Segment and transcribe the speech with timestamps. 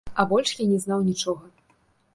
[0.21, 1.45] А больш я не знаў нічога.